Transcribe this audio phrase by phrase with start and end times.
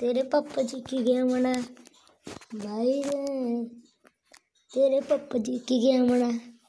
[0.00, 1.52] तेरे पापा जी की गया मना।
[2.54, 3.64] भाई रे
[4.74, 6.59] तेरे पापा जी की गया मना।